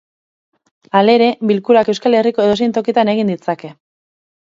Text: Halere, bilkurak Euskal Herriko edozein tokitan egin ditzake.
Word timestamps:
Halere, 0.99 1.27
bilkurak 1.51 1.91
Euskal 1.93 2.17
Herriko 2.21 2.45
edozein 2.47 2.73
tokitan 2.79 3.13
egin 3.13 3.31
ditzake. 3.33 3.71